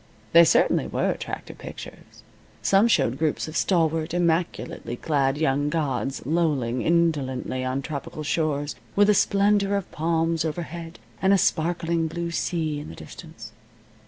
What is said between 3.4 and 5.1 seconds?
of stalwart, immaculately